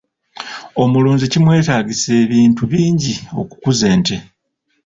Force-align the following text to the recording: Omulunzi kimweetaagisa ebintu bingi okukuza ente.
Omulunzi 0.81 1.25
kimweetaagisa 1.31 2.09
ebintu 2.23 2.61
bingi 2.71 3.13
okukuza 3.41 3.85
ente. 3.95 4.17